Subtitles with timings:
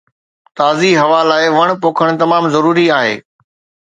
[0.57, 3.13] تازي هوا لاءِ وڻ پوکڻ تمام ضروري آهي